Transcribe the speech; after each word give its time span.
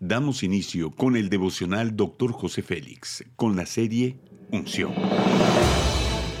damos 0.00 0.42
inicio 0.42 0.90
con 0.90 1.16
el 1.16 1.30
devocional 1.30 1.96
Dr. 1.96 2.32
José 2.32 2.62
Félix, 2.62 3.24
con 3.34 3.56
la 3.56 3.66
serie 3.66 4.18
Unción. 4.50 4.92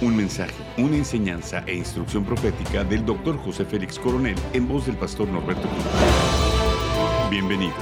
Un 0.00 0.14
mensaje, 0.14 0.54
una 0.76 0.96
enseñanza 0.96 1.64
e 1.66 1.74
instrucción 1.74 2.24
profética 2.24 2.84
del 2.84 3.04
Dr. 3.04 3.38
José 3.38 3.64
Félix 3.64 3.98
Coronel 3.98 4.36
en 4.52 4.68
voz 4.68 4.86
del 4.86 4.96
pastor 4.96 5.26
Norberto 5.28 5.68
Cruz. 5.68 5.84
Bienvenidos. 7.30 7.74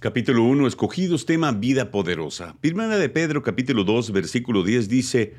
Capítulo 0.00 0.42
1, 0.44 0.66
escogidos 0.66 1.26
tema 1.26 1.52
vida 1.52 1.90
poderosa. 1.92 2.56
Primera 2.60 2.96
de 2.96 3.08
Pedro 3.08 3.42
capítulo 3.42 3.84
2, 3.84 4.10
versículo 4.10 4.64
10 4.64 4.88
dice, 4.88 5.34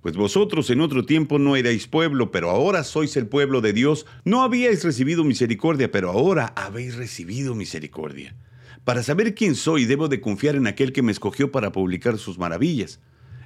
pues 0.00 0.16
vosotros 0.16 0.70
en 0.70 0.80
otro 0.80 1.04
tiempo 1.04 1.38
no 1.38 1.56
erais 1.56 1.88
pueblo, 1.88 2.30
pero 2.30 2.50
ahora 2.50 2.84
sois 2.84 3.16
el 3.16 3.26
pueblo 3.26 3.60
de 3.60 3.72
Dios. 3.72 4.06
No 4.24 4.42
habíais 4.42 4.84
recibido 4.84 5.24
misericordia, 5.24 5.90
pero 5.90 6.10
ahora 6.10 6.52
habéis 6.56 6.96
recibido 6.96 7.54
misericordia. 7.54 8.36
Para 8.84 9.02
saber 9.02 9.34
quién 9.34 9.54
soy, 9.54 9.84
debo 9.84 10.08
de 10.08 10.20
confiar 10.20 10.54
en 10.54 10.66
aquel 10.66 10.92
que 10.92 11.02
me 11.02 11.12
escogió 11.12 11.50
para 11.50 11.72
publicar 11.72 12.16
sus 12.16 12.38
maravillas. 12.38 13.00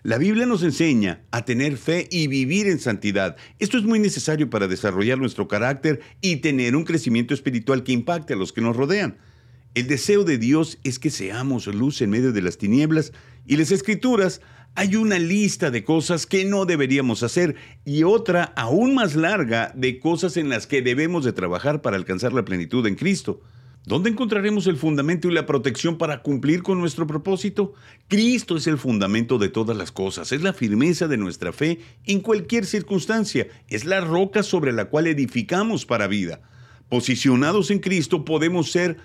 La 0.05 0.19
Biblia 0.19 0.47
nos 0.47 0.63
enseña 0.63 1.23
a 1.31 1.45
tener 1.45 1.77
fe 1.77 2.09
y 2.11 2.27
vivir 2.27 2.67
en 2.67 2.81
santidad. 2.81 3.37
Esto 3.59 3.79
es 3.79 3.85
muy 3.85 3.99
necesario 3.99 4.51
para 4.51 4.69
desarrollar 4.69 5.17
nuestro 5.19 5.49
carácter 5.49 6.01
y 6.21 6.37
tener 6.37 6.77
un 6.77 6.85
crecimiento 6.85 7.35
espiritual 7.35 7.83
que 7.83 7.93
impacte 7.93 8.35
a 8.35 8.37
los 8.37 8.53
que 8.53 8.61
nos 8.61 8.77
rodean. 8.77 9.17
El 9.75 9.87
deseo 9.87 10.25
de 10.25 10.39
Dios 10.39 10.79
es 10.85 10.99
que 10.99 11.09
seamos 11.09 11.67
luz 11.69 12.03
en 12.03 12.11
medio 12.11 12.33
de 12.33 12.43
las 12.43 12.59
tinieblas 12.59 13.13
y 13.47 13.57
las 13.57 13.71
escrituras 13.71 14.43
hay 14.75 14.97
una 14.97 15.19
lista 15.19 15.71
de 15.71 15.85
cosas 15.85 16.27
que 16.27 16.45
no 16.45 16.65
deberíamos 16.65 17.23
hacer 17.23 17.57
y 17.85 18.05
otra 18.05 18.53
aún 18.57 18.95
más 18.95 19.15
larga 19.15 19.73
de 19.75 19.99
cosas 19.99 20.37
en 20.37 20.49
las 20.49 20.67
que 20.67 20.81
debemos 20.81 21.25
de 21.25 21.33
trabajar 21.33 21.83
para 21.83 21.97
alcanzar 21.97 22.33
la 22.33 22.45
plenitud 22.45 22.87
en 22.87 22.95
Cristo. 22.95 23.43
¿Dónde 23.85 24.11
encontraremos 24.11 24.69
el 24.69 24.77
fundamento 24.77 25.29
y 25.29 25.33
la 25.33 25.45
protección 25.45 25.99
para 25.99 26.23
cumplir 26.23 26.63
con 26.63 26.79
nuestro 26.79 27.07
propósito? 27.07 27.75
Cristo 28.07 28.57
es 28.57 28.67
el 28.69 28.79
fundamento 28.79 29.39
de 29.39 29.49
todas 29.49 29.77
las 29.77 29.91
cosas, 29.91 30.31
es 30.31 30.41
la 30.41 30.53
firmeza 30.53 31.09
de 31.09 31.17
nuestra 31.17 31.53
fe 31.53 31.81
en 32.07 32.21
cualquier 32.21 32.65
circunstancia, 32.65 33.49
es 33.69 33.85
la 33.85 34.01
roca 34.01 34.45
sobre 34.45 34.73
la 34.73 34.85
cual 34.85 35.09
edificamos 35.09 35.85
para 35.85 36.07
vida. 36.07 36.41
Posicionados 36.89 37.71
en 37.73 37.81
Cristo 37.81 38.25
podemos 38.25 38.71
ser 38.71 38.99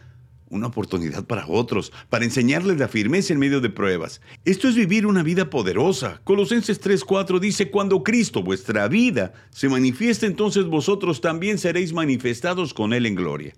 una 0.49 0.67
oportunidad 0.67 1.25
para 1.25 1.47
otros, 1.47 1.91
para 2.09 2.25
enseñarles 2.25 2.77
la 2.77 2.87
firmeza 2.87 3.33
en 3.33 3.39
medio 3.39 3.61
de 3.61 3.69
pruebas. 3.69 4.21
Esto 4.45 4.67
es 4.67 4.75
vivir 4.75 5.05
una 5.05 5.23
vida 5.23 5.49
poderosa. 5.49 6.21
Colosenses 6.23 6.81
3:4 6.81 7.39
dice, 7.39 7.69
cuando 7.69 8.03
Cristo, 8.03 8.43
vuestra 8.43 8.87
vida, 8.87 9.33
se 9.49 9.69
manifieste, 9.69 10.25
entonces 10.25 10.65
vosotros 10.65 11.21
también 11.21 11.57
seréis 11.57 11.93
manifestados 11.93 12.73
con 12.73 12.93
Él 12.93 13.05
en 13.05 13.15
gloria. 13.15 13.53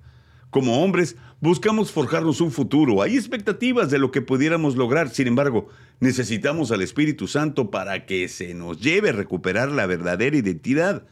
Como 0.49 0.83
hombres, 0.83 1.15
buscamos 1.41 1.91
forjarnos 1.91 2.41
un 2.41 2.51
futuro. 2.51 3.03
Hay 3.03 3.15
expectativas 3.15 3.91
de 3.91 3.99
lo 3.99 4.09
que 4.09 4.21
pudiéramos 4.21 4.75
lograr. 4.75 5.09
Sin 5.09 5.27
embargo, 5.27 5.67
necesitamos 5.99 6.71
al 6.71 6.81
Espíritu 6.81 7.27
Santo 7.27 7.69
para 7.69 8.07
que 8.07 8.27
se 8.27 8.55
nos 8.55 8.81
lleve 8.81 9.09
a 9.09 9.13
recuperar 9.13 9.69
la 9.71 9.85
verdadera 9.85 10.35
identidad. 10.35 11.03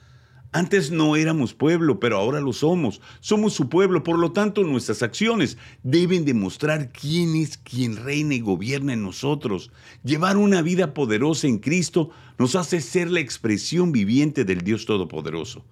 Antes 0.53 0.91
no 0.91 1.15
éramos 1.15 1.53
pueblo, 1.53 1.99
pero 1.99 2.17
ahora 2.17 2.39
lo 2.39 2.53
somos. 2.53 3.01
Somos 3.19 3.53
su 3.53 3.67
pueblo, 3.67 4.03
por 4.03 4.17
lo 4.17 4.31
tanto 4.31 4.63
nuestras 4.63 5.03
acciones 5.03 5.57
deben 5.83 6.23
demostrar 6.23 6.91
quién 6.91 7.35
es 7.35 7.57
quien 7.57 7.97
reina 7.97 8.33
y 8.33 8.39
gobierna 8.39 8.93
en 8.93 9.03
nosotros. 9.03 9.71
Llevar 10.03 10.37
una 10.37 10.61
vida 10.61 10.93
poderosa 10.93 11.47
en 11.47 11.59
Cristo 11.59 12.11
nos 12.37 12.55
hace 12.55 12.79
ser 12.79 13.11
la 13.11 13.19
expresión 13.19 13.91
viviente 13.91 14.45
del 14.45 14.61
Dios 14.61 14.85
Todopoderoso. 14.85 15.65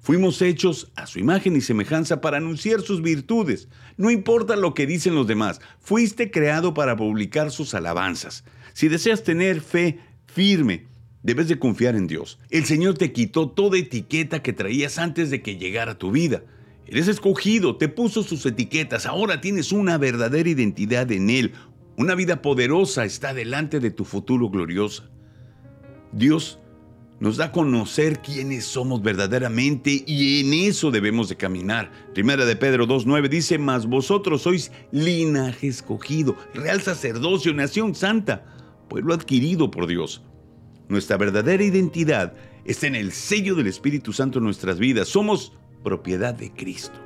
Fuimos 0.00 0.40
hechos 0.40 0.90
a 0.96 1.06
su 1.06 1.18
imagen 1.18 1.56
y 1.56 1.60
semejanza 1.60 2.22
para 2.22 2.38
anunciar 2.38 2.80
sus 2.80 3.02
virtudes. 3.02 3.68
No 3.98 4.10
importa 4.10 4.56
lo 4.56 4.72
que 4.72 4.86
dicen 4.86 5.14
los 5.14 5.26
demás, 5.26 5.60
fuiste 5.78 6.30
creado 6.30 6.72
para 6.72 6.96
publicar 6.96 7.50
sus 7.50 7.74
alabanzas. 7.74 8.44
Si 8.72 8.88
deseas 8.88 9.24
tener 9.24 9.60
fe 9.60 10.00
firme, 10.26 10.86
Debes 11.22 11.48
de 11.48 11.58
confiar 11.58 11.96
en 11.96 12.06
Dios. 12.06 12.38
El 12.48 12.64
Señor 12.64 12.96
te 12.96 13.12
quitó 13.12 13.50
toda 13.50 13.76
etiqueta 13.76 14.42
que 14.42 14.54
traías 14.54 14.98
antes 14.98 15.30
de 15.30 15.42
que 15.42 15.56
llegara 15.56 15.98
tu 15.98 16.10
vida. 16.10 16.42
Eres 16.86 17.08
escogido, 17.08 17.76
te 17.76 17.88
puso 17.88 18.22
sus 18.22 18.44
etiquetas, 18.46 19.04
ahora 19.06 19.40
tienes 19.40 19.70
una 19.70 19.98
verdadera 19.98 20.48
identidad 20.48 21.12
en 21.12 21.28
Él. 21.28 21.52
Una 21.96 22.14
vida 22.14 22.40
poderosa 22.40 23.04
está 23.04 23.34
delante 23.34 23.80
de 23.80 23.90
tu 23.90 24.06
futuro 24.06 24.48
gloriosa. 24.48 25.10
Dios 26.12 26.58
nos 27.20 27.36
da 27.36 27.46
a 27.46 27.52
conocer 27.52 28.22
quiénes 28.22 28.64
somos 28.64 29.02
verdaderamente 29.02 30.02
y 30.06 30.40
en 30.40 30.54
eso 30.54 30.90
debemos 30.90 31.28
de 31.28 31.36
caminar. 31.36 31.92
Primera 32.14 32.46
de 32.46 32.56
Pedro 32.56 32.88
2.9 32.88 33.28
dice, 33.28 33.58
mas 33.58 33.84
vosotros 33.84 34.40
sois 34.40 34.72
linaje 34.90 35.68
escogido, 35.68 36.34
real 36.54 36.80
sacerdocio, 36.80 37.52
nación 37.52 37.94
santa, 37.94 38.46
pueblo 38.88 39.12
adquirido 39.12 39.70
por 39.70 39.86
Dios 39.86 40.22
nuestra 40.90 41.16
verdadera 41.16 41.62
identidad 41.62 42.34
está 42.64 42.88
en 42.88 42.96
el 42.96 43.12
sello 43.12 43.54
del 43.54 43.68
Espíritu 43.68 44.12
Santo 44.12 44.38
en 44.38 44.44
nuestras 44.44 44.78
vidas. 44.78 45.08
Somos 45.08 45.52
propiedad 45.84 46.34
de 46.34 46.50
Cristo. 46.50 46.98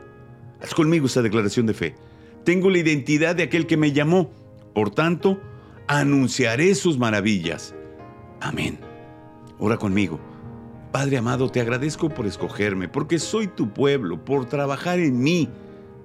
Haz 0.63 0.75
conmigo 0.75 1.07
esta 1.07 1.21
declaración 1.21 1.67
de 1.67 1.75
fe. 1.75 1.95
Tengo 2.45 2.71
la 2.71 2.79
identidad 2.79 3.37
de 3.37 3.43
aquel 3.43 3.67
que 3.67 3.77
me 3.77 3.93
llamó. 3.93 4.33
Por 4.75 4.91
tanto, 4.91 5.39
anunciaré 5.87 6.75
sus 6.75 6.99
maravillas. 6.99 7.75
Amén. 8.41 8.79
Ora 9.59 9.77
conmigo. 9.77 10.19
Padre 10.91 11.19
amado, 11.19 11.51
te 11.51 11.61
agradezco 11.61 12.09
por 12.09 12.27
escogerme, 12.27 12.89
porque 12.89 13.19
soy 13.19 13.49
tu 13.49 13.75
pueblo, 13.75 14.25
por 14.25 14.47
trabajar 14.47 14.99
en 14.99 15.23
mí, 15.23 15.51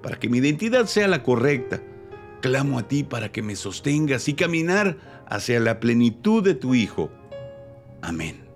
para 0.02 0.18
que 0.18 0.28
mi 0.28 0.38
identidad 0.38 0.86
sea 0.86 1.08
la 1.08 1.22
correcta. 1.22 1.80
Clamo 2.42 2.78
a 2.78 2.88
ti 2.88 3.04
para 3.04 3.32
que 3.32 3.40
me 3.40 3.56
sostengas 3.56 4.28
y 4.28 4.34
caminar 4.34 4.98
hacia 5.26 5.60
la 5.60 5.80
plenitud 5.80 6.42
de 6.42 6.54
tu 6.54 6.74
Hijo 6.74 7.10
Amén. 8.02 8.50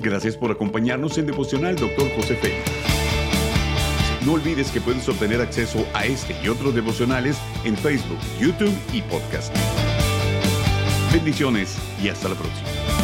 Gracias 0.00 0.36
por 0.36 0.50
acompañarnos 0.50 1.18
en 1.18 1.26
Devocional, 1.26 1.76
Dr. 1.76 2.10
José 2.16 2.34
Félix. 2.36 2.62
No 4.24 4.34
olvides 4.34 4.70
que 4.70 4.80
puedes 4.80 5.08
obtener 5.08 5.40
acceso 5.40 5.86
a 5.94 6.04
este 6.04 6.34
y 6.42 6.48
otros 6.48 6.74
devocionales 6.74 7.38
en 7.64 7.76
Facebook, 7.76 8.18
YouTube 8.38 8.74
y 8.92 9.02
podcast. 9.02 9.54
Bendiciones 11.12 11.76
y 12.02 12.08
hasta 12.08 12.28
la 12.28 12.34
próxima. 12.34 12.99